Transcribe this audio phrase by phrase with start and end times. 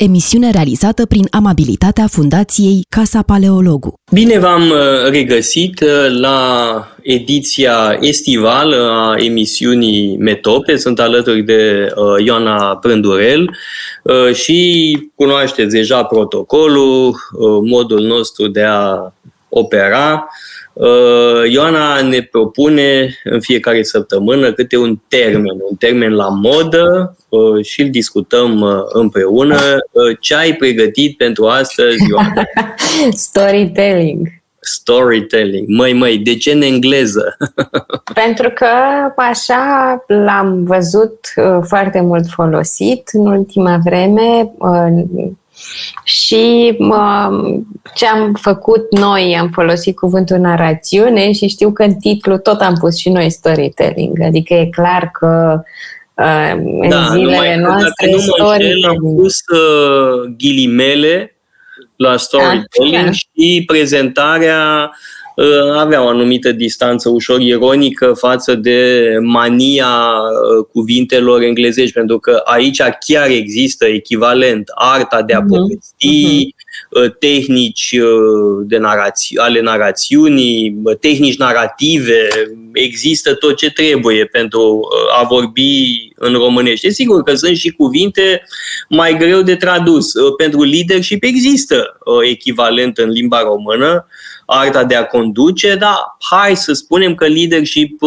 [0.00, 3.94] emisiune realizată prin amabilitatea Fundației Casa Paleologu.
[4.12, 6.38] Bine v-am uh, regăsit uh, la
[7.02, 10.76] ediția estivală a emisiunii Metope.
[10.76, 13.50] Sunt alături de uh, Ioana Prândurel
[14.32, 17.14] și cunoașteți deja protocolul,
[17.64, 19.12] modul nostru de a
[19.48, 20.28] opera.
[20.80, 27.64] Uh, Ioana ne propune în fiecare săptămână câte un termen, un termen la modă uh,
[27.64, 29.58] și îl discutăm uh, împreună.
[30.20, 32.42] Ce ai pregătit pentru astăzi, Ioana?
[33.28, 34.28] Storytelling.
[34.60, 35.68] Storytelling.
[35.68, 37.36] Măi, măi, de ce în engleză?
[38.22, 38.66] Pentru că
[39.16, 41.18] așa l-am văzut
[41.62, 44.52] foarte mult folosit în ultima vreme
[46.04, 46.76] și
[47.94, 52.74] ce am făcut noi, am folosit cuvântul narațiune și știu că în titlu tot am
[52.80, 54.22] pus și noi storytelling.
[54.22, 55.60] Adică e clar că
[56.14, 61.34] uh, în da, zilele numai, noastre dacă nu mă înșel, am pus uh, ghilimele
[61.96, 65.19] la storytelling da, și prezentarea uh,
[65.76, 72.80] avea o anumită distanță ușor ironică față de mania uh, cuvintelor englezești, pentru că aici
[73.06, 75.48] chiar există echivalent arta de a mhm.
[75.48, 76.68] povesti, uh-huh
[77.18, 82.28] tehnici uh, de narați- ale narațiunii, tehnici narrative,
[82.72, 86.90] există tot ce trebuie pentru uh, a vorbi în românește.
[86.90, 88.42] Sigur că sunt și cuvinte
[88.88, 90.12] mai greu de tradus.
[90.36, 94.06] Pentru leadership există echivalent în limba română,
[94.52, 98.00] arta de a conduce, dar hai să spunem că leadership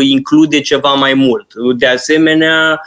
[0.00, 1.46] include ceva mai mult.
[1.76, 2.80] De asemenea,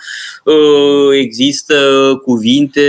[1.12, 1.76] există
[2.24, 2.82] cuvinte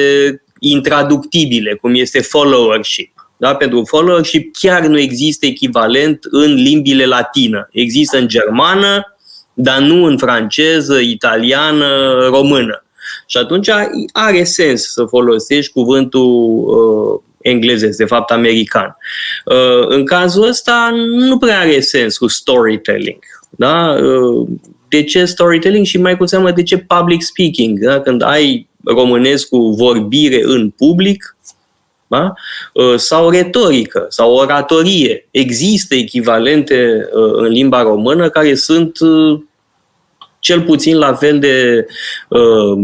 [0.59, 3.13] intraductibile, cum este followership.
[3.37, 3.55] Da?
[3.55, 7.69] Pentru followership chiar nu există echivalent în limbile latină.
[7.73, 9.17] Există în germană,
[9.55, 12.85] dar nu în franceză, italiană, română.
[13.27, 13.69] Și atunci
[14.13, 18.97] are sens să folosești cuvântul uh, englezesc, de fapt american.
[19.45, 23.19] Uh, în cazul ăsta nu prea are sens cu storytelling.
[23.51, 23.97] Da?
[24.03, 24.49] Uh,
[24.89, 27.79] de ce storytelling și mai cu seamă de ce public speaking?
[27.79, 28.01] Da?
[28.01, 31.37] Când ai românesc cu vorbire în public,
[32.07, 32.33] da?
[32.73, 35.29] Uh, sau retorică, sau oratorie.
[35.31, 39.41] Există echivalente uh, în limba română care sunt uh,
[40.45, 41.87] cel puțin la fel de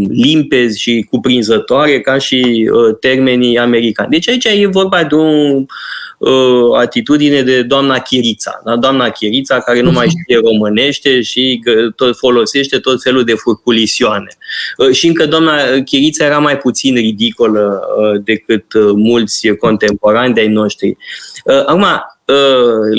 [0.08, 4.10] limpezi și cuprinzătoare ca și termenii americani.
[4.10, 5.66] Deci aici e vorba de un
[6.18, 8.60] uh, atitudine de doamna Chirița.
[8.64, 8.76] Da?
[8.76, 10.16] Doamna Chirița care nu mai mhm.
[10.18, 11.62] știe românește și
[11.96, 14.36] tot folosește tot felul de furculisioane.
[14.76, 20.48] Uh, și încă doamna Chirița era mai puțin ridicolă uh, decât uh, mulți contemporani de-ai
[20.48, 20.96] noștri.
[21.44, 21.98] Uh, acum, uh,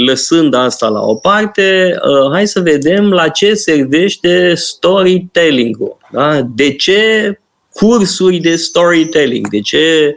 [0.05, 5.97] lăsând asta la o parte, uh, hai să vedem la ce servește storytelling-ul.
[6.11, 6.41] Da?
[6.41, 7.39] De ce
[7.73, 10.15] cursuri de storytelling, de ce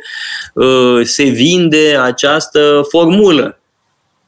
[0.55, 3.59] uh, se vinde această formulă.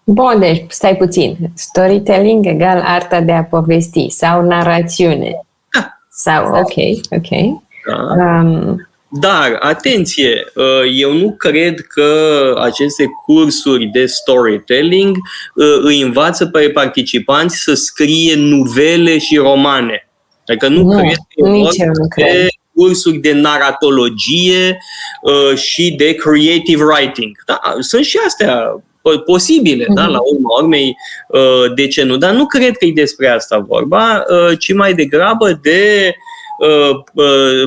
[0.04, 1.36] Bun, deci stai puțin.
[1.54, 5.46] Storytelling egal arta de a povesti sau narațiune.
[5.72, 5.98] Da.
[6.10, 6.74] Sau, ok,
[7.10, 7.60] ok.
[7.86, 8.24] Da.
[8.24, 8.88] Um,
[9.20, 15.16] dar, atenție, uh, eu nu cred că aceste cursuri de storytelling
[15.54, 20.08] uh, îi învață pe participanți să scrie nuvele și romane.
[20.46, 24.78] Adică nu, nu cred că nici eu nu cred cursuri de naratologie
[25.22, 27.36] uh, și de creative writing.
[27.46, 28.80] Da, sunt și astea
[29.24, 29.94] posibile, mm-hmm.
[29.94, 30.12] da, mhm.
[30.12, 30.96] la urma urmei,
[31.28, 32.16] uh, de ce nu?
[32.16, 36.25] Dar nu cred că e despre asta vorba, uh, ci mai degrabă de uh, uh,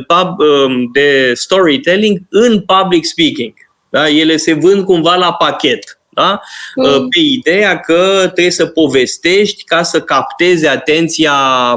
[0.07, 3.53] pub, uh, de storytelling în public speaking.
[3.89, 4.09] Da?
[4.09, 5.99] Ele se vând cumva la pachet.
[6.09, 6.41] Da?
[6.75, 7.07] Mm.
[7.09, 11.33] Pe ideea că trebuie să povestești ca să capteze atenția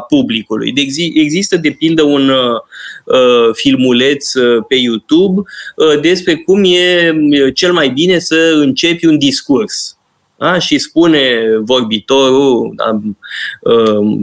[0.09, 0.73] publicului.
[0.73, 5.43] Deci există, de pildă, un uh, filmuleț uh, pe YouTube
[5.77, 7.15] uh, despre cum e
[7.55, 9.97] cel mai bine să începi un discurs.
[10.39, 10.59] Da?
[10.59, 13.00] Și spune vorbitorul, da,
[13.73, 14.19] uh,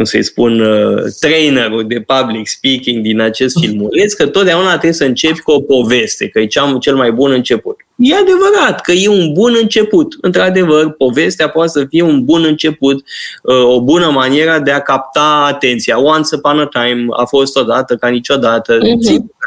[0.00, 5.04] cum să-i spun, uh, trainerul de public speaking din acest filmuleț, că totdeauna trebuie să
[5.04, 6.46] începi cu o poveste, că e
[6.80, 7.76] cel mai bun început.
[7.96, 10.16] E adevărat că e un bun început.
[10.20, 13.04] Într-adevăr, povestea poate să fie un bun început,
[13.42, 16.02] uh, o bună manieră de a capta atenția.
[16.02, 18.78] Once upon a time a fost odată ca niciodată.
[18.78, 19.38] Uh-huh.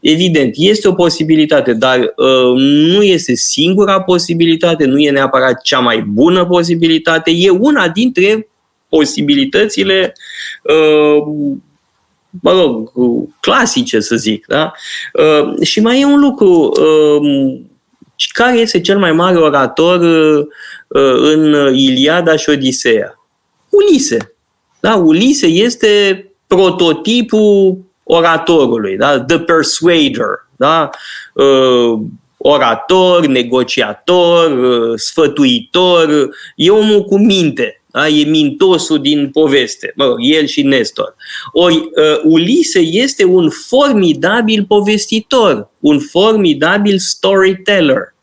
[0.00, 6.00] Evident, este o posibilitate, dar uh, nu este singura posibilitate, nu e neapărat cea mai
[6.00, 8.48] bună posibilitate, e una dintre
[8.88, 10.12] posibilitățile
[10.62, 11.56] uh,
[12.42, 12.92] mă rog,
[13.40, 14.46] clasice, să zic.
[14.46, 14.72] Da?
[15.12, 16.72] Uh, și mai e un lucru.
[16.80, 17.60] Uh,
[18.28, 20.00] care este cel mai mare orator
[21.20, 23.18] în Iliada și Odiseea?
[23.68, 24.34] Ulise.
[24.80, 24.94] Da?
[24.94, 29.20] Ulise este prototipul oratorului, da?
[29.20, 30.48] The Persuader.
[30.56, 30.90] da?
[32.36, 34.52] orator, negociator,
[34.96, 38.08] sfătuitor, e omul cu minte, da?
[38.08, 41.14] e mintosul din poveste, mă rog, el și Nestor.
[41.52, 48.14] Ori uh, Ulise este un formidabil povestitor, un formidabil storyteller.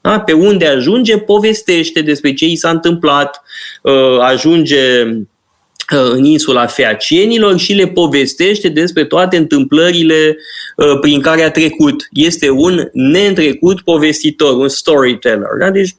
[0.00, 0.20] Da?
[0.20, 3.42] Pe unde ajunge, povestește despre ce i s-a întâmplat,
[3.82, 10.36] uh, ajunge uh, în insula Feacienilor și le povestește despre toate întâmplările
[10.76, 12.08] uh, prin care a trecut.
[12.10, 15.50] Este un neîntrecut povestitor, un storyteller.
[15.58, 15.70] Da?
[15.70, 15.94] Deci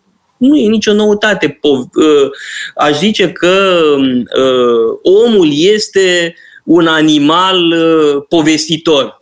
[0.48, 1.60] nu e nicio noutate.
[1.62, 2.30] Uh,
[2.76, 9.22] aș zice că uh, omul este un animal uh, povestitor.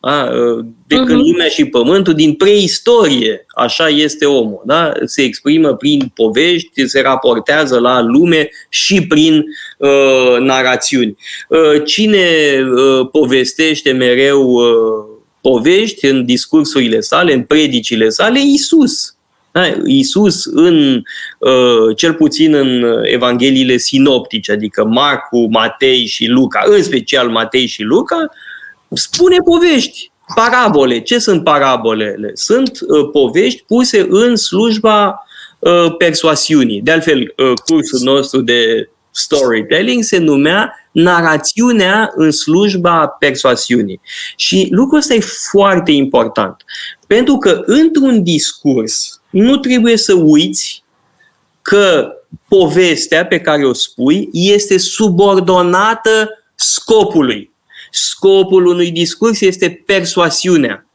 [0.00, 0.30] Da?
[0.86, 1.30] De când uh-huh.
[1.30, 4.62] lumea și pământul, din preistorie, așa este omul.
[4.64, 4.92] Da?
[5.04, 9.44] Se exprimă prin povești, se raportează la lume și prin
[9.78, 11.16] uh, narațiuni.
[11.48, 12.28] Uh, cine
[12.74, 19.13] uh, povestește mereu uh, povești în discursurile sale, în predicile sale, Isus.
[19.54, 19.74] Da?
[19.84, 21.02] Iisus, în,
[21.38, 27.82] uh, cel puțin în Evangheliile sinoptice, adică Marcu, Matei și Luca, în special Matei și
[27.82, 28.16] Luca,
[28.92, 31.00] spune povești, parabole.
[31.00, 32.30] Ce sunt parabolele?
[32.32, 35.26] Sunt uh, povești puse în slujba
[35.58, 36.80] uh, persoasiunii.
[36.80, 37.34] De altfel,
[37.64, 44.00] cursul nostru de storytelling se numea narațiunea în slujba persoasiunii.
[44.36, 45.20] Și lucrul ăsta e
[45.50, 46.64] foarte important.
[47.06, 50.84] Pentru că într-un discurs nu trebuie să uiți
[51.62, 52.12] că
[52.48, 57.52] povestea pe care o spui este subordonată scopului.
[57.90, 60.86] Scopul unui discurs este persoasiunea.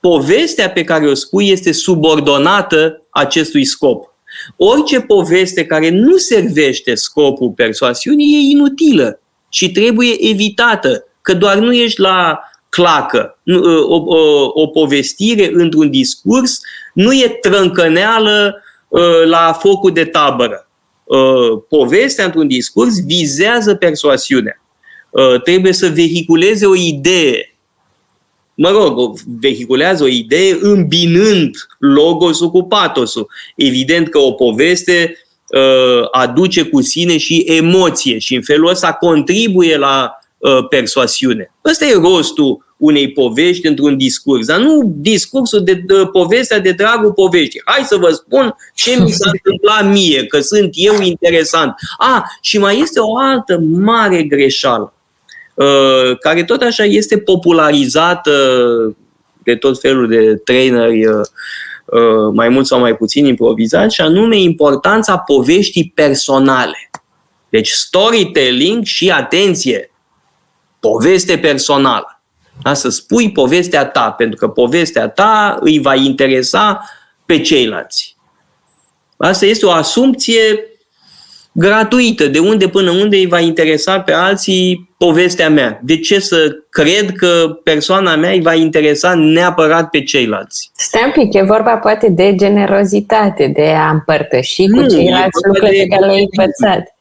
[0.00, 4.14] Povestea pe care o spui este subordonată acestui scop.
[4.56, 11.72] Orice poveste care nu servește scopul persoasiunii e inutilă și trebuie evitată, că doar nu
[11.72, 12.38] ești la
[12.70, 13.38] clacă.
[13.88, 16.60] O, o, o povestire într-un discurs
[16.94, 18.62] nu e trâncăneală
[18.92, 20.68] ă, la focul de tabără.
[21.10, 24.62] Ă, povestea într-un discurs vizează persoasiunea.
[25.14, 27.54] Ă, trebuie să vehiculeze o idee.
[28.54, 33.28] Mă rog, vehiculează o idee îmbinând logosul cu patosul.
[33.56, 35.14] Evident că o poveste
[36.10, 40.19] aduce cu sine și emoție și în felul ăsta contribuie la Uh,
[40.68, 41.52] persoasiune.
[41.64, 47.12] Ăsta e rostul unei povești într-un discurs, dar nu discursul de, de povestea de dragul
[47.12, 47.62] poveștii.
[47.64, 51.74] Hai să vă spun ce mi s-a întâmplat mie, că sunt eu interesant.
[51.98, 54.92] A, și mai este o altă mare greșeală,
[55.54, 58.32] uh, care tot așa este popularizată
[59.42, 61.22] de tot felul de traineri uh,
[62.32, 66.90] mai mult sau mai puțin improvizați, și anume importanța poveștii personale.
[67.48, 69.89] Deci storytelling și atenție,
[70.80, 72.22] poveste personală.
[72.62, 72.74] Da?
[72.74, 76.84] Să spui povestea ta, pentru că povestea ta îi va interesa
[77.26, 78.16] pe ceilalți.
[79.16, 80.64] Asta este o asumție
[81.52, 85.80] gratuită, de unde până unde îi va interesa pe alții povestea mea.
[85.82, 90.70] De ce să cred că persoana mea îi va interesa neapărat pe ceilalți?
[90.76, 95.76] Stai un pic, e vorba poate de generozitate, de a împărtăși nu, cu ceilalți lucruri
[95.76, 96.94] pe care le-ai învățat.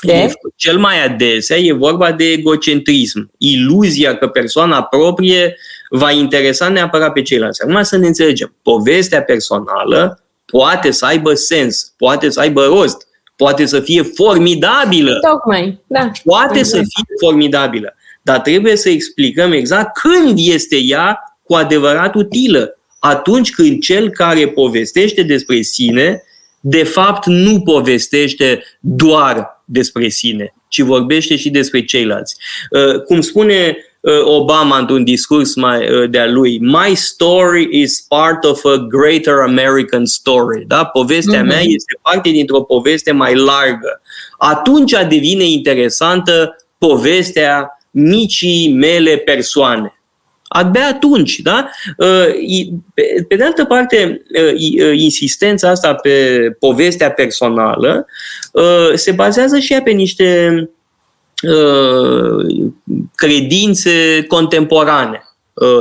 [0.00, 0.32] De?
[0.56, 5.56] Cel mai adesea e vorba de egocentrism, iluzia că persoana proprie
[5.90, 7.62] va interesa neapărat pe ceilalți.
[7.62, 13.66] Acum să ne înțelegem, povestea personală poate să aibă sens, poate să aibă rost, poate
[13.66, 15.18] să fie formidabilă.
[15.30, 16.10] Tocmai, da.
[16.24, 16.66] Poate exact.
[16.68, 22.78] să fie formidabilă, dar trebuie să explicăm exact când este ea cu adevărat utilă.
[22.98, 26.22] Atunci când cel care povestește despre sine,
[26.60, 32.36] de fapt nu povestește doar despre sine, ci vorbește și despre ceilalți.
[32.70, 38.44] Uh, cum spune uh, Obama într-un discurs mai, uh, de-a lui, My story is part
[38.44, 40.64] of a greater American story.
[40.66, 40.84] Da?
[40.84, 41.46] Povestea mm-hmm.
[41.46, 44.00] mea este parte dintr-o poveste mai largă.
[44.38, 49.97] Atunci devine interesantă povestea micii mele persoane.
[50.48, 51.70] Abia atunci, da?
[53.28, 54.22] Pe de altă parte,
[54.94, 58.06] insistența asta pe povestea personală
[58.94, 60.70] se bazează și ea pe niște
[63.14, 65.22] credințe contemporane.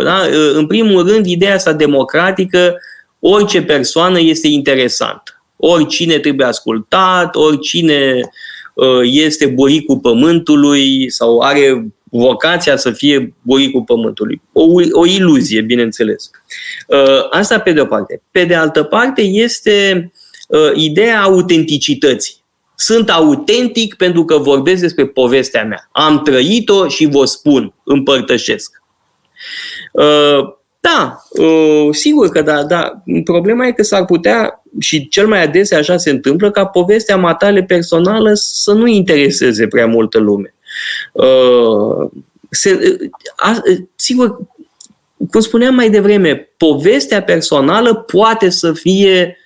[0.04, 0.22] Da?
[0.54, 2.78] În primul rând, ideea asta democratică,
[3.20, 5.44] orice persoană este interesantă.
[5.56, 8.30] Oricine trebuie ascultat, oricine
[9.04, 14.42] este buricul pământului sau are vocația să fie buricul pământului.
[14.52, 16.30] O, o iluzie, bineînțeles.
[16.88, 18.22] Uh, asta pe de o parte.
[18.32, 20.12] Pe de altă parte este
[20.48, 22.36] uh, ideea autenticității.
[22.76, 25.90] Sunt autentic pentru că vorbesc despre povestea mea.
[25.92, 28.82] Am trăit-o și vă spun, împărtășesc.
[29.92, 33.04] Uh, Da, uh, sigur că da, da.
[33.24, 37.64] Problema e că s-ar putea, și cel mai adesea așa se întâmplă, ca povestea matale
[37.64, 40.56] personală să nu intereseze prea multă lume.
[41.12, 42.10] Uh,
[42.50, 42.98] se,
[43.36, 43.62] a,
[43.96, 44.38] sigur,
[45.32, 49.38] cum spuneam mai devreme, povestea personală poate să fie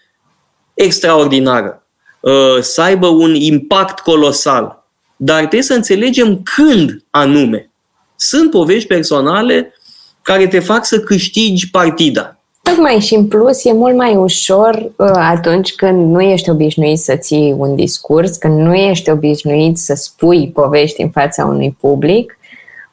[0.73, 1.85] extraordinară,
[2.19, 4.85] uh, să aibă un impact colosal,
[5.15, 7.71] dar trebuie să înțelegem când anume.
[8.15, 9.73] Sunt povești personale
[10.21, 12.40] care te fac să câștigi partida.
[12.61, 17.15] Tocmai și în plus e mult mai ușor uh, atunci când nu ești obișnuit să
[17.15, 22.37] ții un discurs, când nu ești obișnuit să spui povești în fața unui public,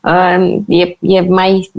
[0.02, 1.70] uh, e, e mai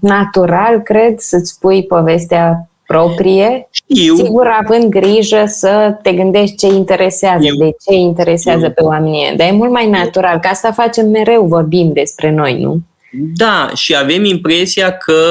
[0.00, 4.14] natural, cred, să-ți spui povestea proprie, Știu.
[4.14, 7.54] sigur având grijă să te gândești ce interesează, Eu.
[7.54, 8.70] de ce interesează Eu.
[8.70, 9.36] pe oamenii.
[9.36, 12.78] Dar e mult mai natural, ca asta facem mereu, vorbim despre noi, nu?
[13.12, 15.22] Da, și avem impresia că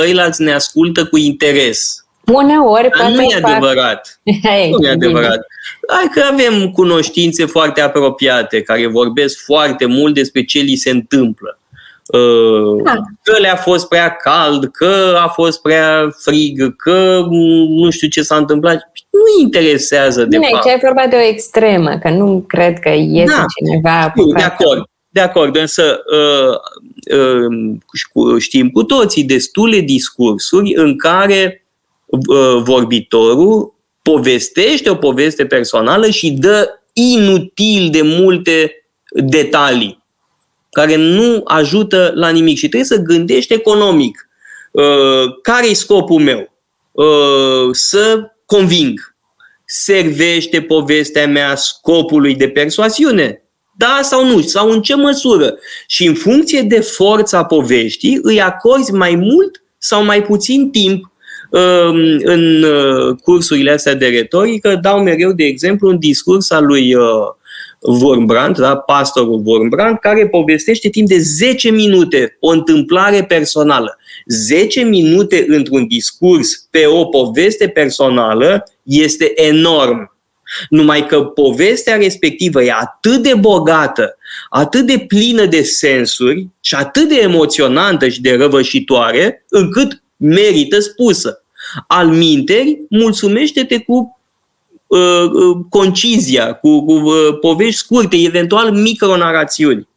[0.00, 2.04] ăilalți ne ascultă cu interes.
[2.32, 4.20] Uneori, Dar nu e adevărat.
[4.42, 5.46] Hey, nu e adevărat.
[5.88, 11.58] Hai că avem cunoștințe foarte apropiate, care vorbesc foarte mult despre ce li se întâmplă.
[12.06, 12.92] Uh, da.
[13.22, 17.26] Că le-a fost prea cald, că a fost prea frig, că
[17.68, 18.90] nu știu ce s-a întâmplat.
[19.10, 20.62] Nu interesează de Bine, fapt.
[20.62, 23.44] Bine, e vorba de o extremă, că nu cred că iese da.
[23.56, 24.84] cineva De acord.
[25.14, 26.56] De acord, însă uh,
[28.12, 31.66] uh, știm cu toții destule discursuri în care
[32.06, 38.72] uh, vorbitorul povestește o poveste personală și dă inutil de multe
[39.10, 40.04] detalii
[40.70, 44.28] care nu ajută la nimic și trebuie să gândești economic.
[45.42, 46.52] Care e scopul meu?
[47.72, 49.14] Să conving.
[49.64, 53.43] Servește povestea mea scopului de persoasiune?
[53.76, 54.40] Da sau nu?
[54.40, 55.54] Sau în ce măsură?
[55.86, 61.12] Și în funcție de forța poveștii, îi acorzi mai mult sau mai puțin timp
[61.50, 64.78] um, în uh, cursurile astea de retorică.
[64.82, 67.02] Dau mereu, de exemplu, un discurs al lui uh,
[67.80, 68.76] Wurmbrand, da?
[68.76, 73.98] pastorul Wurmbrand, care povestește timp de 10 minute o întâmplare personală.
[74.26, 80.13] 10 minute într-un discurs pe o poveste personală este enorm.
[80.68, 84.16] Numai că povestea respectivă e atât de bogată,
[84.48, 91.42] atât de plină de sensuri și atât de emoționantă și de răvășitoare, încât merită spusă.
[91.86, 94.18] Al minteri, mulțumește-te cu
[94.86, 99.88] uh, uh, concizia, cu, cu uh, povești scurte, eventual micronarațiuni.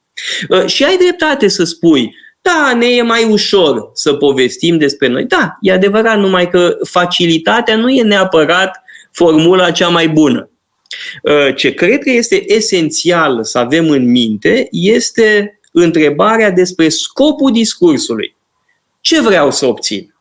[0.50, 5.26] Uh, și ai dreptate să spui, da, ne e mai ușor să povestim despre noi.
[5.26, 8.84] Da, e adevărat, numai că facilitatea nu e neapărat
[9.18, 10.50] formula cea mai bună.
[11.24, 18.36] Uh, ce cred că este esențial să avem în minte este întrebarea despre scopul discursului.
[19.02, 20.16] Ce vreau să obțin?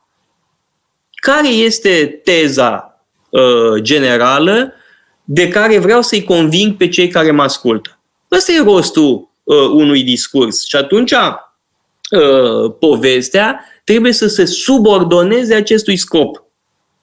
[1.11, 4.73] Care este teza uh, generală
[5.25, 8.01] de care vreau să-i conving pe cei care mă ascultă?
[8.31, 10.67] Ăsta e rostul uh, unui discurs.
[10.67, 16.46] Și atunci uh, povestea trebuie să se subordoneze acestui scop.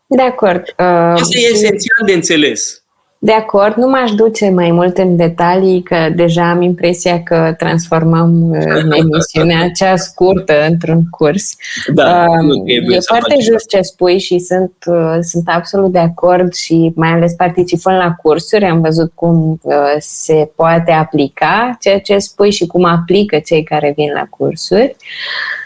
[0.06, 0.62] De acord.
[0.62, 2.84] Uh, Asta e esențial de înțeles.
[3.26, 8.50] De acord, nu m-aș duce mai mult în detalii, că deja am impresia că transformăm
[8.50, 11.56] uh, emisiunea cea scurtă într-un curs.
[11.94, 16.92] Da, uh, e foarte just ce spui și sunt, uh, sunt absolut de acord și
[16.96, 22.52] mai ales participând la cursuri, am văzut cum uh, se poate aplica ceea ce spui
[22.52, 24.96] și cum aplică cei care vin la cursuri.
[24.96, 25.63] Uh, Uh,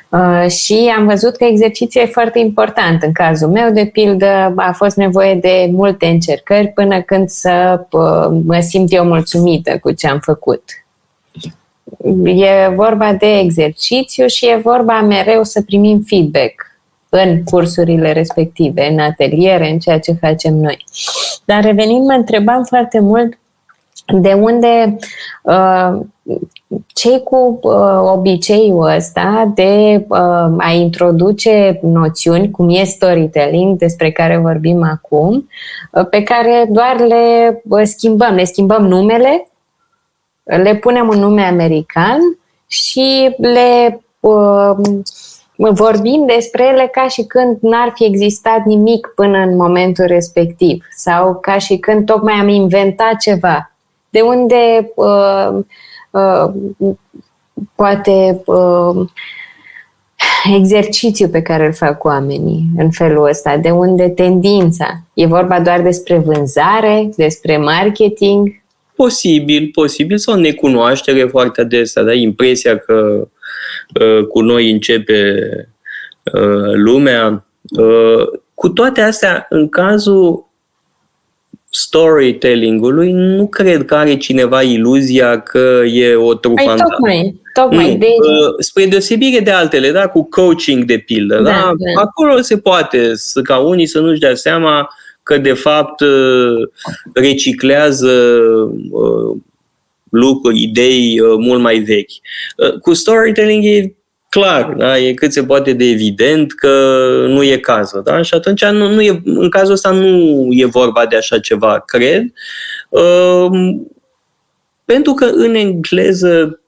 [0.49, 3.03] și am văzut că exercițiul e foarte important.
[3.03, 8.39] În cazul meu, de pildă, a fost nevoie de multe încercări până când să uh,
[8.45, 10.63] mă simt eu mulțumită cu ce am făcut.
[12.23, 16.65] E vorba de exercițiu și e vorba mereu să primim feedback
[17.09, 20.85] în cursurile respective, în ateliere, în ceea ce facem noi.
[21.45, 23.39] Dar revenind, mă întrebam foarte mult
[24.05, 24.97] de unde
[25.43, 25.99] uh,
[26.93, 30.17] cei cu uh, obiceiul ăsta de uh,
[30.57, 35.50] a introduce noțiuni, cum e storytelling, despre care vorbim acum,
[35.91, 38.33] uh, pe care doar le uh, schimbăm.
[38.33, 39.47] Le schimbăm numele,
[40.43, 42.19] le punem un nume american
[42.67, 44.75] și le uh,
[45.55, 51.36] vorbim despre ele ca și când n-ar fi existat nimic până în momentul respectiv sau
[51.39, 53.71] ca și când tocmai am inventat ceva.
[54.09, 55.63] De unde uh, Uh,
[57.75, 59.09] poate uh,
[60.55, 65.01] exercițiu pe care îl fac cu oamenii în felul ăsta, de unde tendința?
[65.13, 68.61] E vorba doar despre vânzare, despre marketing?
[68.95, 72.13] Posibil, posibil sau necunoaștere foarte adesea, da?
[72.13, 73.27] impresia că
[74.01, 75.35] uh, cu noi începe
[76.73, 77.45] lumea.
[78.53, 80.46] Cu toate astea, în cazul
[81.69, 86.83] storytelling-ului, nu cred că are cineva iluzia că e o trufandă.
[86.83, 87.95] Păi tocmai, tocmai.
[87.95, 88.07] De...
[88.59, 91.71] Spre deosebire de altele, da, cu coaching de pildă, da, da?
[91.77, 92.01] da.
[92.01, 94.89] acolo se poate să, ca unii să nu-și dea seama
[95.24, 96.03] că de fapt
[97.13, 98.12] reciclează
[100.09, 102.12] lucruri, idei mult mai vechi.
[102.81, 103.96] Cu storytelling e
[104.29, 104.98] clar, da?
[104.98, 106.69] e cât se poate de evident că
[107.27, 108.01] nu e cazul.
[108.03, 108.22] Da?
[108.22, 112.24] Și atunci, nu, nu e, în cazul ăsta, nu e vorba de așa ceva, cred.
[112.89, 113.50] Uh,
[114.86, 116.60] pentru că în engleză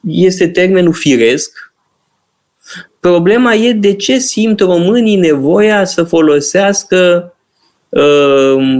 [0.00, 1.72] este termenul firesc.
[3.00, 7.32] Problema e de ce simt românii nevoia să folosească
[7.88, 8.78] uh,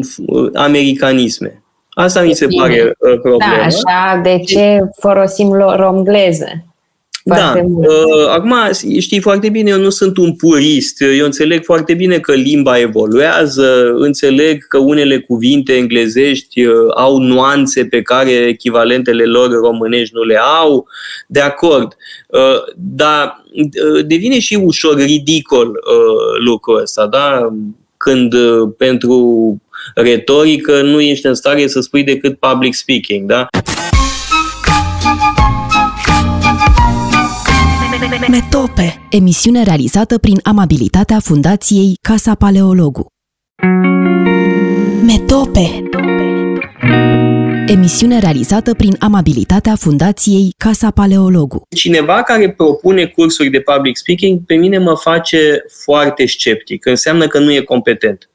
[0.55, 1.63] americanisme.
[1.91, 3.57] Asta mi se pare uh, problema.
[3.57, 6.68] Da, așa, de ce folosim romgleză?
[7.29, 7.55] Da.
[7.65, 8.55] Uh, acum,
[8.99, 11.03] știi foarte bine, eu nu sunt un purist.
[11.19, 17.85] Eu înțeleg foarte bine că limba evoluează, înțeleg că unele cuvinte englezești uh, au nuanțe
[17.85, 20.87] pe care echivalentele lor românești nu le au.
[21.27, 21.97] De acord.
[22.29, 27.49] Uh, dar uh, devine și ușor ridicol uh, lucrul ăsta, da?
[27.97, 29.57] Când uh, pentru
[29.95, 33.49] retorică nu ești în stare să spui decât public speaking, da?
[38.07, 43.07] Metope, emisiune realizată prin amabilitatea Fundației Casa Paleologu.
[45.07, 45.83] Metope
[47.67, 51.63] Emisiune realizată prin amabilitatea Fundației Casa Paleologu.
[51.77, 56.87] Cineva care propune cursuri de public speaking, pe mine mă face foarte sceptic.
[56.87, 58.31] Înseamnă că nu e competent.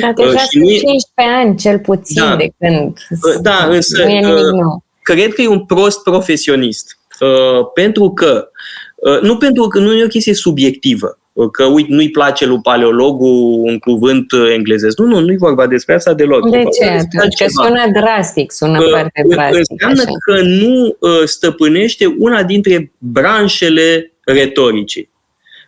[0.00, 2.98] Dar deja uh, sunt 15 ani, cel puțin, da, de când.
[3.10, 4.84] Uh, da, însă nu e nimic uh, nou.
[5.02, 6.98] cred că e un prost profesionist.
[7.20, 8.87] Uh, pentru că Uh,
[9.22, 13.60] nu pentru că nu e o chestie subiectivă, uh, că uite, nu-i place lui paleologul
[13.62, 14.98] un cuvânt uh, englezesc.
[14.98, 16.50] Nu, nu, nu-i vorba despre asta deloc.
[16.50, 17.36] De ce atunci?
[17.38, 19.70] Că sună drastic, sună uh, foarte drastic.
[19.70, 20.12] Înseamnă așa.
[20.24, 25.10] că nu uh, stăpânește una dintre branșele retoricii.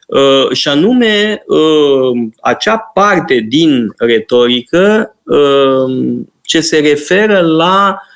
[0.07, 8.09] Uh, și anume uh, acea parte din retorică uh, ce se referă la Um,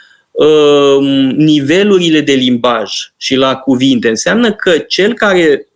[1.37, 4.09] nivelurile de limbaj și la cuvinte.
[4.09, 5.67] Înseamnă că cel care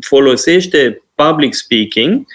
[0.00, 2.26] folosește public speaking,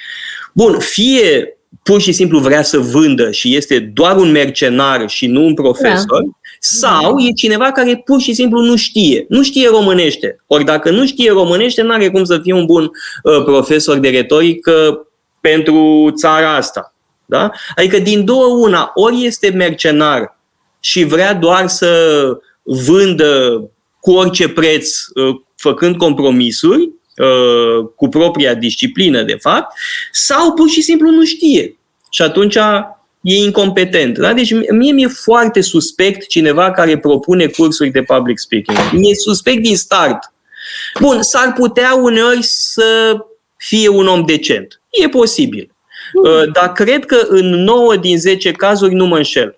[0.53, 5.45] bun, fie pur și simplu vrea să vândă și este doar un mercenar și nu
[5.45, 6.29] un profesor, da.
[6.59, 10.43] sau e cineva care pur și simplu nu știe, nu știe românește.
[10.47, 14.09] Ori dacă nu știe românește, nu are cum să fie un bun uh, profesor de
[14.09, 15.07] retorică
[15.41, 16.93] pentru țara asta.
[17.25, 17.51] Da?
[17.75, 20.37] Adică din două una, ori este mercenar
[20.85, 22.21] și vrea doar să
[22.63, 23.63] vândă
[23.99, 26.81] cu orice preț, uh, făcând compromisuri
[27.17, 29.73] uh, cu propria disciplină, de fapt,
[30.11, 31.77] sau pur și simplu nu știe.
[32.11, 32.55] Și atunci
[33.21, 34.17] e incompetent.
[34.17, 34.33] Da?
[34.33, 38.77] Deci mie mi-e foarte suspect cineva care propune cursuri de public speaking.
[38.91, 40.33] Mi-e suspect din start.
[40.99, 43.17] Bun, s-ar putea uneori să
[43.57, 44.81] fie un om decent.
[44.89, 45.71] E posibil.
[46.13, 49.55] Uh, dar cred că în 9 din 10 cazuri nu mă înșel.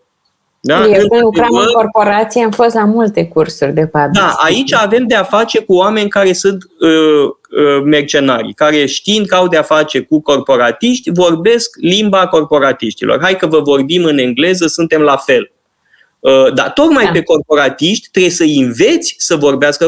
[0.68, 0.88] Da?
[0.88, 5.08] Eu când lucram în corporație am fost la multe cursuri de public Da, aici avem
[5.08, 9.58] de a face cu oameni care sunt uh, uh, mercenari, care știind că au de
[9.58, 13.20] a face cu corporatiști, vorbesc limba corporatiștilor.
[13.22, 15.52] Hai că vă vorbim în engleză, suntem la fel.
[16.20, 17.12] Uh, dar tocmai da.
[17.12, 19.86] pe corporatiști trebuie să înveți să vorbească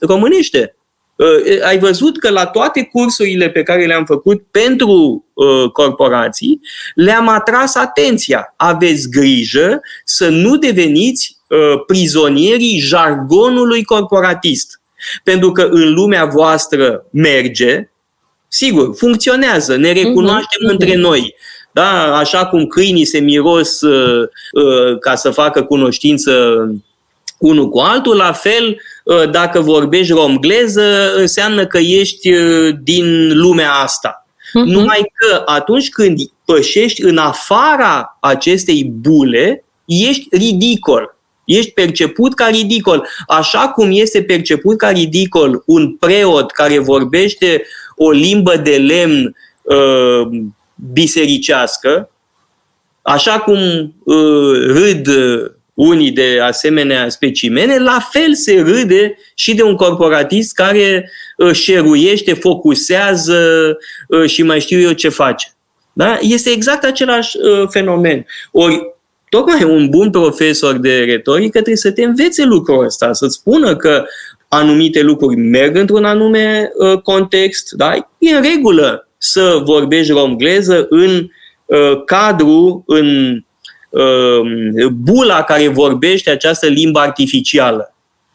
[0.00, 0.76] românește.
[1.18, 6.60] Uh, ai văzut că la toate cursurile pe care le-am făcut pentru uh, corporații,
[6.94, 8.54] le-am atras atenția.
[8.56, 14.80] Aveți grijă să nu deveniți uh, prizonierii jargonului corporatist.
[15.24, 17.88] Pentru că în lumea voastră merge,
[18.48, 20.70] sigur, funcționează, ne recunoaștem uh-huh.
[20.70, 21.34] între noi.
[21.72, 22.16] Da?
[22.16, 26.32] Așa cum câinii se miros uh, uh, ca să facă cunoștință
[27.38, 28.76] unul cu altul, la fel uh,
[29.30, 34.26] dacă vorbești romgleză, înseamnă că ești uh, din lumea asta.
[34.48, 34.64] Uh-huh.
[34.64, 41.16] Numai că atunci când pășești în afara acestei bule, ești ridicol.
[41.44, 43.06] Ești perceput ca ridicol.
[43.26, 47.62] Așa cum este perceput ca ridicol un preot care vorbește
[47.96, 50.28] o limbă de lemn uh,
[50.92, 52.10] bisericească,
[53.02, 53.58] așa cum
[54.04, 55.08] uh, râd
[55.78, 62.32] unii de asemenea specimene, la fel se râde și de un corporatist care uh, șeruiește,
[62.32, 63.76] focusează
[64.08, 65.52] uh, și mai știu eu ce face.
[65.92, 66.18] Da?
[66.20, 68.26] Este exact același uh, fenomen.
[68.52, 68.80] Ori,
[69.28, 74.04] tocmai un bun profesor de retorică trebuie să te învețe lucrul ăsta, să-ți spună că
[74.48, 77.94] anumite lucruri merg într-un anume uh, context, da?
[78.18, 81.28] e în regulă să vorbești romgleză în
[81.66, 83.42] uh, cadru, în uh,
[84.92, 87.94] bula care vorbește această limbă artificială.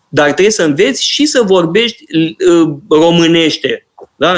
[0.10, 3.88] Dar trebuie să înveți și să vorbești uh, românește.
[4.16, 4.34] Da?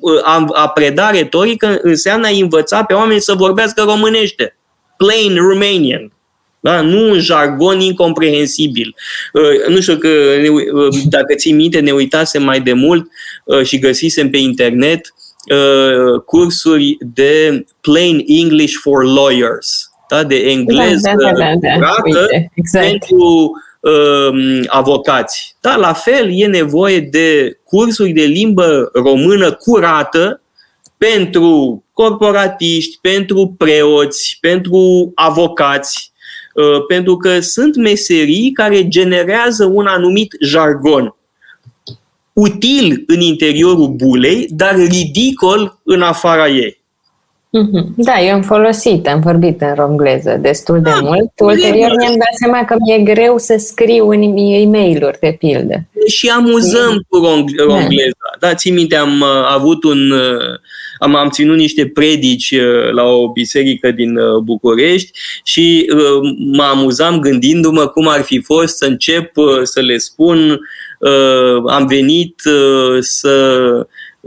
[0.00, 4.56] Uh, a, a preda retorică înseamnă a învăța pe oameni să vorbească românește.
[4.96, 6.12] Plain Romanian.
[6.66, 6.80] Da?
[6.80, 8.94] Nu un jargon incomprehensibil.
[9.32, 13.06] Uh, nu știu că uh, dacă ții minte, ne uitasem mai de mult
[13.44, 15.14] uh, și găsisem pe internet
[16.24, 19.90] cursuri de Plain English for Lawyers.
[20.08, 20.24] Da?
[20.24, 21.94] De engleză da, da, da, da, da.
[22.04, 22.88] Uite, exact.
[22.88, 25.56] pentru uh, avocați.
[25.60, 30.40] Da, la fel e nevoie de cursuri de limbă română curată
[30.96, 36.14] pentru corporatiști, pentru preoți, pentru avocați,
[36.56, 41.14] Uh, pentru că sunt meserii care generează un anumit jargon.
[42.32, 46.84] Util în interiorul bulei, dar ridicol în afara ei.
[47.56, 47.94] Mhm.
[47.96, 51.30] Da, eu am folosit, am vorbit în romgleză destul de da, mult.
[51.38, 55.88] Ulterior mi-am dat seama că mi-e greu să scriu în e mail de pildă.
[56.06, 57.18] Și amuzăm cu
[57.68, 58.26] romgleza.
[58.40, 60.10] Da, ții minte, am uh, avut un...
[60.10, 60.58] Uh,
[60.98, 65.10] am, am ținut niște predici uh, la o biserică din București
[65.44, 65.92] și
[66.52, 70.60] mă amuzam gândindu-mă cum ar fi fost să încep să le spun
[71.66, 72.42] am venit
[73.00, 73.86] să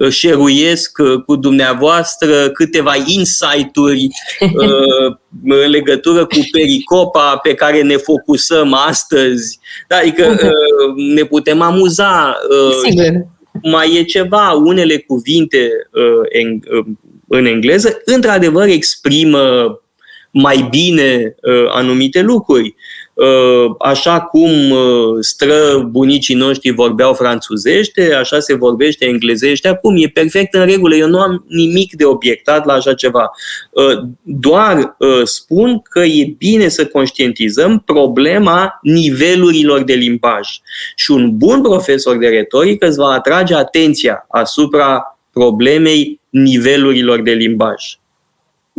[0.09, 4.07] șeruiesc uh, cu dumneavoastră câteva insight-uri
[4.39, 9.59] uh, în legătură cu pericopa pe care ne focusăm astăzi.
[9.87, 12.37] Da, adică uh, ne putem amuza.
[12.83, 13.27] Sigur.
[13.63, 15.71] Mai e ceva, unele cuvinte
[17.27, 19.73] în engleză, într-adevăr exprimă
[20.31, 21.35] mai bine
[21.69, 22.75] anumite lucruri.
[23.19, 29.95] Uh, așa cum uh, stră bunicii noștri vorbeau franțuzește, așa se vorbește englezește acum.
[29.97, 30.95] E perfect în regulă.
[30.95, 33.31] Eu nu am nimic de obiectat la așa ceva.
[33.71, 40.47] Uh, doar spun că e bine să conștientizăm problema nivelurilor de limbaj.
[40.95, 47.98] Și un bun profesor de retorică îți va atrage atenția asupra problemei nivelurilor de limbaj.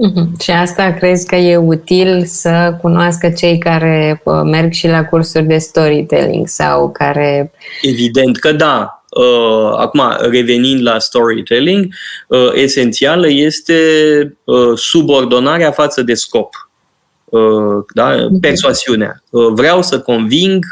[0.09, 0.43] Uh-huh.
[0.43, 5.59] Și asta crezi că e util să cunoască cei care merg și la cursuri de
[5.59, 7.53] storytelling sau care...
[7.83, 9.03] Evident că da.
[9.11, 11.95] Uh, acum, revenind la storytelling,
[12.29, 13.75] uh, esențială este
[14.45, 16.55] uh, subordonarea față de scop.
[17.95, 18.17] Da?
[18.17, 18.41] Uh-huh.
[18.41, 19.23] Persoasiunea.
[19.31, 20.65] Vreau să conving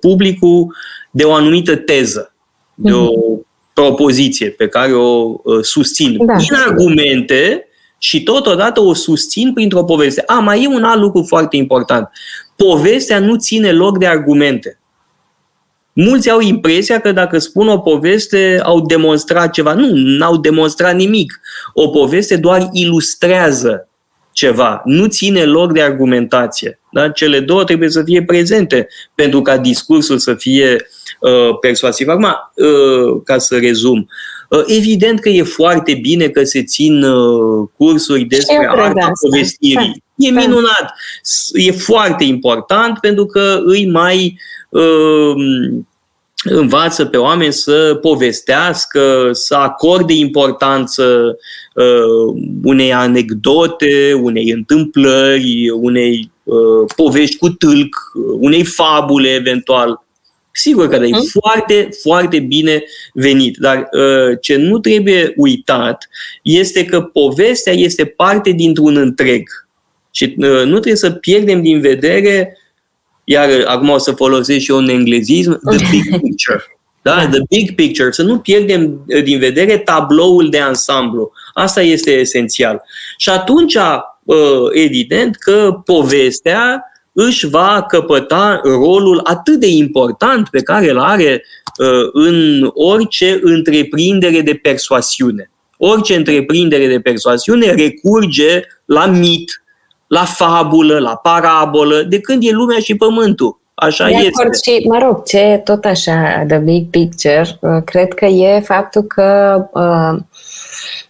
[0.00, 0.76] publicul
[1.10, 2.34] de o anumită teză,
[2.74, 3.46] de o uh-huh.
[3.72, 6.26] propoziție pe care o susțin.
[6.26, 6.36] Da.
[6.36, 7.68] Din argumente
[8.04, 10.22] și totodată o susțin printr-o poveste.
[10.26, 12.08] A, mai e un alt lucru foarte important.
[12.56, 14.78] Povestea nu ține loc de argumente.
[15.92, 19.74] Mulți au impresia că dacă spun o poveste, au demonstrat ceva.
[19.74, 21.40] Nu, n-au demonstrat nimic.
[21.72, 23.88] O poveste doar ilustrează
[24.32, 26.80] ceva, nu ține loc de argumentație.
[26.92, 27.08] Da?
[27.08, 30.86] Cele două trebuie să fie prezente pentru ca discursul să fie
[31.20, 32.08] uh, persuasiv.
[32.08, 34.08] Acum, uh, ca să rezum, Uh,
[34.66, 40.02] evident că e foarte bine că se țin uh, cursuri despre arta povestirii.
[40.14, 40.26] Da.
[40.26, 40.40] E da.
[40.40, 40.94] minunat.
[41.52, 44.38] E foarte important pentru că îi mai
[44.68, 45.34] uh,
[46.44, 51.36] învață pe oameni să povestească, să acorde importanță
[51.74, 57.96] uh, unei anecdote, unei întâmplări, unei uh, povești cu tâlc,
[58.38, 60.03] unei fabule eventual.
[60.56, 61.38] Sigur că da, e mhm.
[61.40, 63.56] foarte, foarte bine venit.
[63.56, 66.08] Dar uh, ce nu trebuie uitat
[66.42, 69.42] este că povestea este parte dintr-un întreg.
[70.10, 72.58] Și uh, nu trebuie să pierdem din vedere,
[73.24, 76.78] iar acum o să folosesc și eu un englezism, the big picture.
[77.02, 77.14] Da?
[77.14, 77.28] da?
[77.28, 78.10] The big picture.
[78.10, 81.32] Să nu pierdem uh, din vedere tabloul de ansamblu.
[81.54, 82.82] Asta este esențial.
[83.16, 83.76] Și atunci,
[84.72, 91.44] evident că povestea își va căpăta rolul atât de important pe care îl are
[91.78, 95.50] uh, în orice întreprindere de persoasiune.
[95.76, 99.62] Orice întreprindere de persoasiune recurge la mit,
[100.06, 103.60] la fabulă, la parabolă, de când e lumea și pământul.
[103.74, 104.30] Așa de este.
[104.34, 109.02] Acord și, mă rog, ce tot așa, the big picture, uh, cred că e faptul
[109.02, 110.22] că uh,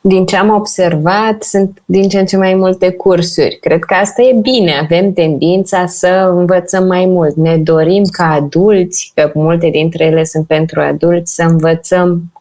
[0.01, 3.59] din ce am observat, sunt din ce în ce mai multe cursuri.
[3.61, 7.37] Cred că asta e bine, avem tendința să învățăm mai mult.
[7.37, 12.33] Ne dorim ca adulți, că multe dintre ele sunt pentru adulți, să învățăm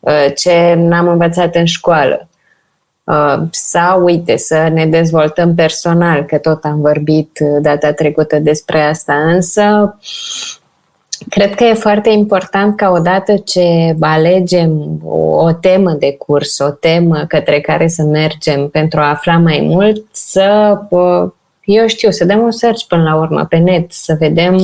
[0.00, 2.29] uh, ce n-am învățat în școală.
[3.10, 8.80] Uh, sau, uite, să ne dezvoltăm personal, că tot am vorbit uh, data trecută despre
[8.80, 9.96] asta, însă
[11.28, 17.24] Cred că e foarte important ca odată ce alegem o temă de curs, o temă
[17.28, 20.78] către care să mergem pentru a afla mai mult, să,
[21.64, 24.54] eu știu, să dăm un search până la urmă pe net, să vedem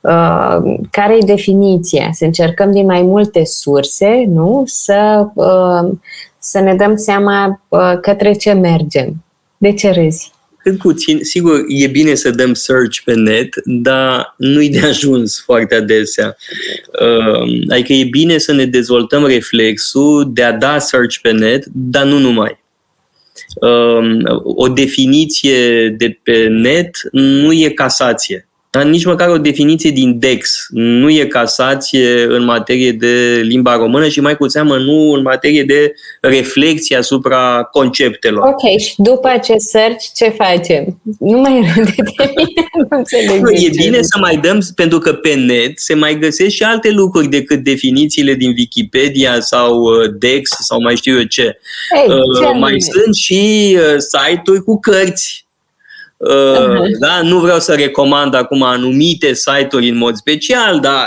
[0.00, 0.56] uh,
[0.90, 4.62] care e definiția, să încercăm din mai multe surse, nu?
[4.66, 5.90] Să, uh,
[6.40, 9.24] să ne dăm seama uh, către ce mergem.
[9.58, 10.32] De ce râzi?
[10.62, 15.74] cât puțin, sigur, e bine să dăm search pe net, dar nu-i de ajuns foarte
[15.74, 16.36] adesea.
[17.00, 22.04] Uh, adică e bine să ne dezvoltăm reflexul de a da search pe net, dar
[22.04, 22.58] nu numai.
[23.54, 28.48] Uh, o definiție de pe net nu e casație.
[28.70, 34.08] Dar nici măcar o definiție din DEX nu e casație în materie de limba română
[34.08, 38.48] și mai cu seamă nu în materie de reflexie asupra conceptelor.
[38.48, 41.00] Ok, și după acest search ce facem?
[41.18, 43.42] Nu mai râde de mine, nu înțeleg.
[43.42, 46.90] Nu, e bine să mai dăm, pentru că pe net se mai găsesc și alte
[46.90, 51.58] lucruri decât definițiile din Wikipedia sau uh, DEX sau mai știu eu ce.
[51.94, 55.48] Hey, uh, mai sunt și uh, site-uri cu cărți
[56.28, 56.98] Uh-huh.
[56.98, 57.20] Da?
[57.22, 61.06] Nu vreau să recomand acum anumite site-uri în mod special, dar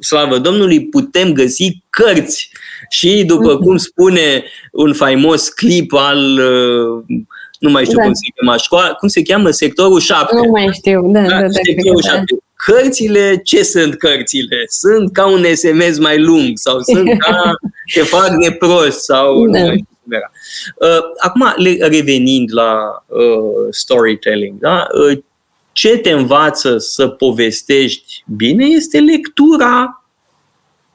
[0.00, 2.50] slavă Domnului, putem găsi cărți
[2.88, 3.60] și, după uh-huh.
[3.60, 7.18] cum spune un faimos clip al, uh,
[7.58, 8.04] nu mai știu da.
[8.04, 10.34] cum se cheamă, școala, cum se cheamă, sectorul 7.
[10.34, 12.10] Nu mai știu, da, da, da, sectorul da.
[12.10, 12.24] 7.
[12.56, 14.64] Cărțile, ce sunt cărțile?
[14.68, 17.52] Sunt ca un SMS mai lung sau sunt ca
[17.94, 19.58] te fac neprost sau da.
[20.04, 20.30] Vera.
[20.76, 24.86] Uh, acum, revenind la uh, storytelling, da?
[24.92, 25.18] Uh,
[25.72, 30.04] ce te învață să povestești bine este lectura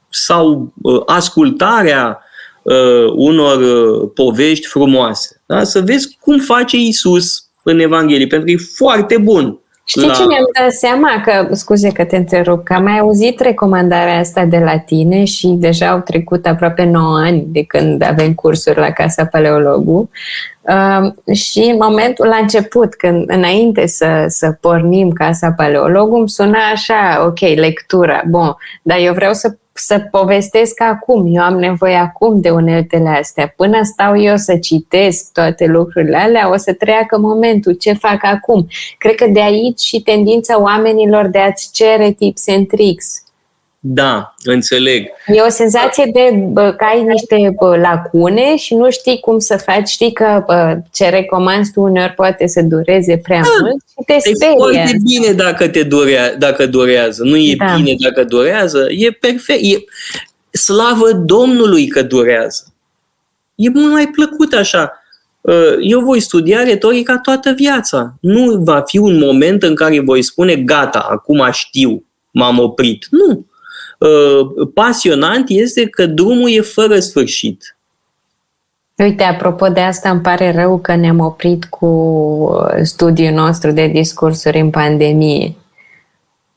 [0.10, 2.24] sau uh, ascultarea
[2.62, 5.42] uh, unor uh, povești frumoase.
[5.46, 5.64] Da?
[5.64, 10.14] Să vezi cum face Isus în Evanghelie, pentru că e foarte bun Știi la...
[10.14, 11.22] ce mi-am dat seama?
[11.26, 15.48] Că, scuze că te întrerup, că am mai auzit recomandarea asta de la tine și
[15.48, 20.10] deja au trecut aproape 9 ani de când avem cursuri la Casa Paleologu.
[20.62, 26.60] Uh, și în momentul la început, când înainte să, să pornim Casa Paleologu, îmi suna
[26.74, 31.36] așa, ok, lectura, bun, dar eu vreau să să povestesc acum.
[31.36, 33.54] Eu am nevoie acum de uneltele astea.
[33.56, 37.74] Până stau eu să citesc toate lucrurile alea, o să treacă momentul.
[37.74, 38.68] Ce fac acum?
[38.98, 43.24] Cred că de aici și tendința oamenilor de a-ți cere tips and tricks.
[43.82, 45.08] Da, înțeleg.
[45.28, 49.58] E o senzație de bă, că ai niște bă, lacune și nu știi cum să
[49.58, 49.88] faci.
[49.88, 54.18] Știi că bă, ce recomanzi tu uneori poate să dureze prea da, mult și te
[54.20, 54.54] sperie.
[54.54, 57.24] E foarte bine dacă, te durea, dacă durează.
[57.24, 57.76] Nu e da.
[57.76, 58.88] bine dacă durează.
[58.90, 59.60] E perfect.
[59.64, 59.84] E
[60.52, 62.74] slavă Domnului că durează.
[63.56, 64.94] E mult mai plăcut așa.
[65.48, 68.14] Ă, eu voi studia retorica toată viața.
[68.22, 73.08] Nu va fi un moment în care voi spune gata, acum știu, m-am oprit.
[73.12, 73.48] Nu
[74.00, 77.78] Uh, pasionant este că drumul e fără sfârșit.
[78.98, 83.88] Uite, apropo de asta, îmi pare rău că ne-am oprit cu uh, studiul nostru de
[83.88, 85.56] discursuri în pandemie.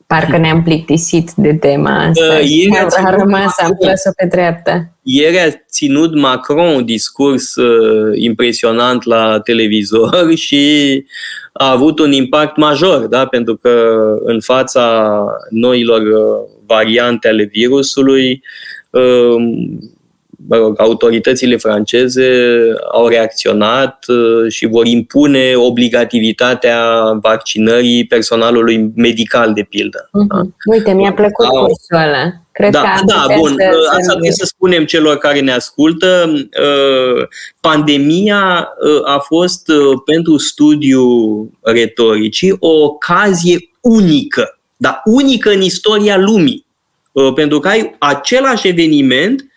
[0.07, 2.37] Parcă ne-am plictisit de tema asta.
[2.39, 4.89] Uh, ieri a, a rămas, am pus-o pe dreapta.
[5.01, 11.05] Ieri a ținut Macron un discurs uh, impresionant la televizor și
[11.53, 13.25] a avut un impact major, da?
[13.25, 18.43] pentru că în fața noilor uh, variante ale virusului,
[18.89, 19.79] um,
[20.47, 22.31] mă rog, autoritățile franceze
[22.91, 26.79] au reacționat uh, și vor impune obligativitatea
[27.21, 30.09] vaccinării personalului medical, de pildă.
[30.09, 30.27] Uh-huh.
[30.27, 30.41] Da?
[30.65, 31.65] Uite, mi-a plăcut au...
[31.65, 32.31] cursul ăla.
[32.51, 33.47] Cred da, că da, bun.
[33.47, 36.33] Să, Asta trebuie să spunem celor care ne ascultă.
[36.33, 37.27] Uh,
[37.59, 39.71] pandemia uh, a fost
[40.05, 41.03] pentru studiu
[41.61, 46.65] retoricii o ocazie unică, dar unică în istoria lumii.
[47.35, 49.53] Pentru că ai același eveniment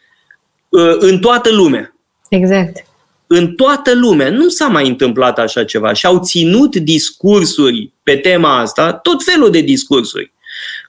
[0.76, 1.96] Uh, în toată lumea.
[2.28, 2.86] Exact.
[3.26, 4.30] În toată lumea.
[4.30, 5.92] Nu s-a mai întâmplat așa ceva.
[5.92, 10.32] Și au ținut discursuri pe tema asta, tot felul de discursuri.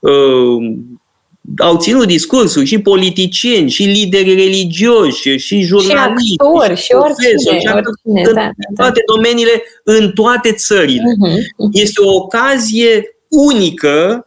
[0.02, 0.78] Uh,
[1.58, 7.38] au ținut discursuri și politicieni, și lideri religioși, și jurnaliști, și actori, și, și oricine,
[7.40, 8.50] și oricine în da, da.
[8.76, 9.14] toate da.
[9.14, 11.04] domeniile, în toate țările.
[11.04, 11.72] Uh-huh.
[11.72, 14.27] Este o ocazie unică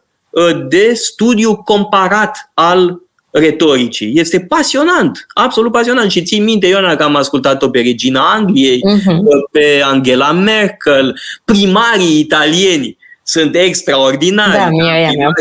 [0.67, 4.19] de studiu comparat al retoricii.
[4.19, 6.11] Este pasionant, absolut pasionant.
[6.11, 9.51] Și țin minte, Ioana, că am ascultat-o pe Regina Angliei, uh-huh.
[9.51, 12.97] pe Angela Merkel, primarii italieni.
[13.23, 14.57] Sunt extraordinari.
[14.57, 15.31] Da, mie aia mi-au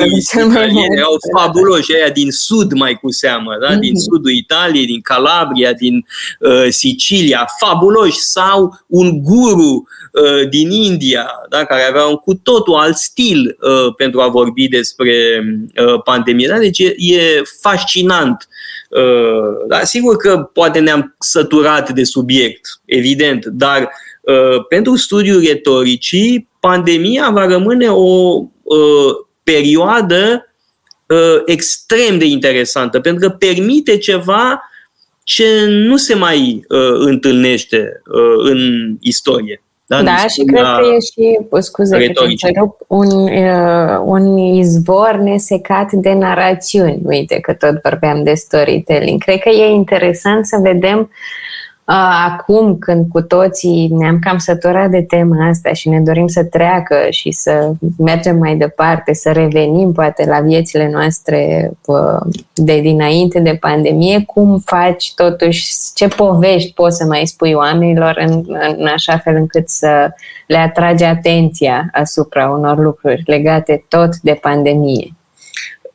[0.96, 3.74] Erau fabuloși, aia din sud mai cu seamă, da?
[3.74, 4.10] din mm-hmm.
[4.10, 6.06] sudul Italiei, din Calabria, din
[6.38, 11.64] uh, Sicilia, fabuloși, sau un guru uh, din India, da?
[11.64, 15.14] care avea un cu totul alt stil uh, pentru a vorbi despre
[15.86, 16.48] uh, pandemie.
[16.48, 16.58] Da?
[16.58, 18.48] Deci e, e fascinant.
[18.88, 19.84] Uh, da?
[19.84, 23.88] Sigur că poate ne-am săturat de subiect, evident, dar uh,
[24.68, 30.46] pentru studiul retoricii pandemia va rămâne o uh, perioadă
[31.06, 34.62] uh, extrem de interesantă, pentru că permite ceva
[35.22, 38.60] ce nu se mai uh, întâlnește uh, în
[39.00, 39.62] istorie.
[39.86, 42.46] Da, da și cred că e și, scuze retorice.
[42.46, 47.00] că te un, uh, un izvor nesecat de narațiuni.
[47.04, 49.22] Uite că tot vorbeam de storytelling.
[49.22, 51.08] Cred că e interesant să vedem uh,
[51.92, 56.96] Acum, când cu toții ne-am cam săturat de tema asta și ne dorim să treacă
[57.10, 61.70] și să mergem mai departe, să revenim poate la viețile noastre
[62.54, 68.44] de dinainte de pandemie, cum faci totuși, ce povești poți să mai spui oamenilor în,
[68.76, 70.10] în așa fel încât să
[70.46, 75.14] le atrage atenția asupra unor lucruri legate tot de pandemie?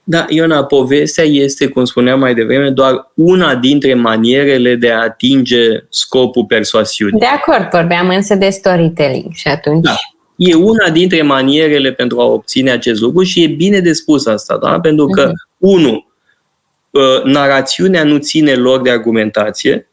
[0.08, 5.58] Da, Iona, povestea este, cum spuneam mai devreme, doar una dintre manierele de a atinge
[5.90, 7.20] scopul persoasiunii.
[7.20, 9.84] De acord, vorbeam însă de storytelling și atunci...
[9.84, 9.96] Da.
[10.36, 14.58] E una dintre manierele pentru a obține acest lucru și e bine de spus asta,
[14.58, 14.80] da?
[14.80, 15.58] Pentru că, uh-huh.
[15.58, 16.08] unu,
[16.94, 19.88] ă, narațiunea nu ține lor de argumentație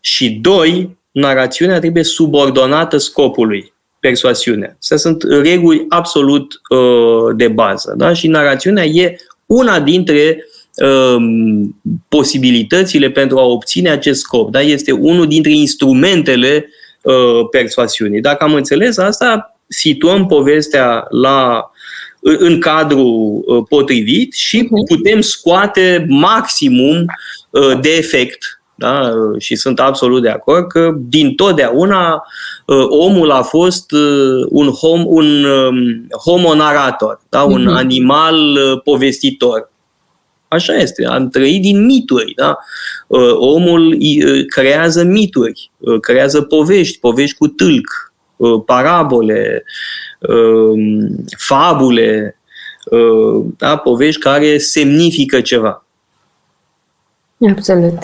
[0.00, 3.71] și, doi, narațiunea trebuie subordonată scopului
[4.02, 4.76] persoasiunea.
[4.80, 7.94] Astea sunt reguli absolut uh, de bază.
[7.96, 8.12] Da?
[8.12, 10.44] Și narațiunea e una dintre
[10.76, 11.16] uh,
[12.08, 14.50] posibilitățile pentru a obține acest scop.
[14.50, 14.60] Da?
[14.60, 16.68] Este unul dintre instrumentele
[17.02, 18.20] uh, persoasiunii.
[18.20, 21.70] Dacă am înțeles asta, situăm povestea la
[22.20, 24.84] în cadrul uh, potrivit și mhm.
[24.84, 27.04] putem scoate maximum
[27.50, 29.10] uh, de efect da?
[29.38, 32.24] Și sunt absolut de acord că din totdeauna
[32.68, 33.98] ă, omul a fost ă,
[34.48, 37.42] un, hom, un um, homonarator, da?
[37.42, 37.76] un uh-huh.
[37.76, 39.70] animal ă, povestitor.
[40.48, 42.34] Așa este, am trăit din mituri.
[42.36, 42.58] Da?
[43.34, 43.96] Omul
[44.46, 48.12] creează mituri, creează povești, povești cu tâlc,
[48.66, 49.64] parabole,
[51.36, 52.38] fabule,
[53.56, 53.76] da?
[53.76, 55.84] povești care semnifică ceva.
[57.50, 57.98] Absolut.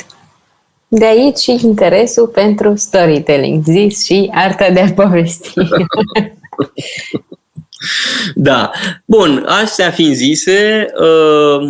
[0.89, 5.53] De aici și interesul pentru storytelling, zis și arta de a povesti.
[8.35, 8.71] Da.
[9.05, 11.69] Bun, astea fiind zise, uh,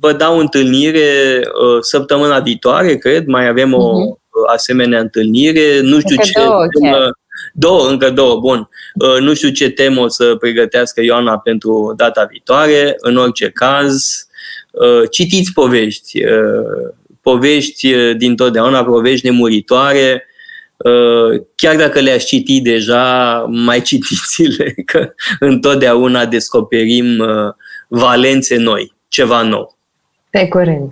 [0.00, 4.52] vă dau întâlnire uh, săptămâna viitoare, cred, mai avem o uh-huh.
[4.52, 5.80] asemenea întâlnire.
[5.80, 7.10] Nu știu încă ce două, temă,
[7.52, 8.68] două, încă două, bun.
[8.94, 12.94] Uh, nu știu ce temă o să pregătească Ioana pentru data viitoare.
[12.98, 14.26] În orice caz,
[15.10, 16.20] citiți povești
[17.30, 20.24] povești uh, din totdeauna, povești nemuritoare,
[20.76, 27.54] uh, chiar dacă le-aș citi deja, mai citiți-le, că întotdeauna descoperim uh,
[27.88, 29.78] valențe noi, ceva nou.
[30.30, 30.88] Pe curând!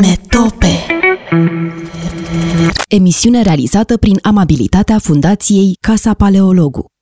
[0.00, 0.86] Metope
[2.88, 6.93] Emisiune realizată prin amabilitatea Fundației Casa Paleologu.